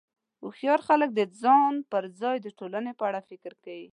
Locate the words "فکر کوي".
3.29-3.89